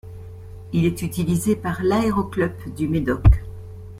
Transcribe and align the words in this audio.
Il 0.73 0.85
est 0.85 1.03
utilisé 1.03 1.55
par 1.55 1.83
l'aéroclub 1.83 2.53
du 2.75 2.87
Médoc. 2.87 3.21